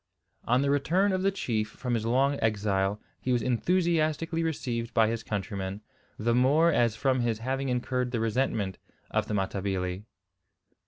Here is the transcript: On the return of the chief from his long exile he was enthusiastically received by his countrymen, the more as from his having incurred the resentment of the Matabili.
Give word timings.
On 0.45 0.63
the 0.63 0.71
return 0.71 1.11
of 1.11 1.21
the 1.21 1.29
chief 1.31 1.69
from 1.69 1.93
his 1.93 2.07
long 2.07 2.39
exile 2.41 2.99
he 3.19 3.31
was 3.31 3.43
enthusiastically 3.43 4.41
received 4.41 4.95
by 4.95 5.07
his 5.07 5.21
countrymen, 5.21 5.81
the 6.17 6.33
more 6.33 6.71
as 6.71 6.95
from 6.95 7.19
his 7.19 7.37
having 7.37 7.69
incurred 7.69 8.09
the 8.09 8.19
resentment 8.19 8.79
of 9.11 9.27
the 9.27 9.35
Matabili. 9.35 10.05